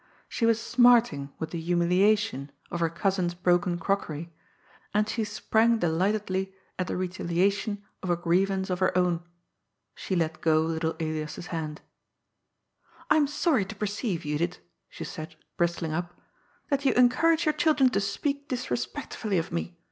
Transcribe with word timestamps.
She 0.27 0.47
was 0.47 0.59
smarting 0.59 1.31
with 1.37 1.51
the 1.51 1.61
humiliation 1.61 2.49
of 2.71 2.79
her 2.79 2.89
cousin's 2.89 3.35
broken 3.35 3.77
crockery, 3.77 4.33
and 4.95 5.07
she 5.07 5.23
sprang 5.23 5.77
delightedly 5.77 6.55
at 6.79 6.87
the 6.87 6.97
retaliation 6.97 7.83
of 8.01 8.09
a 8.09 8.15
grievance 8.15 8.71
of 8.71 8.79
her 8.79 8.97
own. 8.97 9.21
She 9.93 10.15
let 10.15 10.41
go 10.41 10.61
little 10.61 10.95
Elias's 10.99 11.45
hand." 11.53 11.81
I 13.11 13.17
am 13.17 13.27
sorry 13.27 13.63
to 13.65 13.75
perceive, 13.75 14.21
Judith," 14.21 14.57
she 14.89 15.03
said, 15.03 15.35
bristling 15.55 15.91
up," 15.93 16.19
that 16.71 16.83
you 16.83 16.93
encourage 16.93 17.45
your 17.45 17.53
children 17.53 17.91
to 17.91 18.01
speak 18.01 18.47
disrespectfully 18.47 19.37
of 19.37 19.51
me. 19.51 19.77